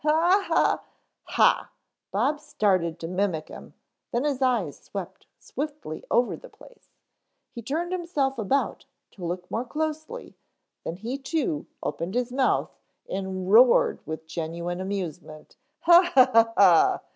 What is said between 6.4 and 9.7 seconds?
place. He turned himself about to look more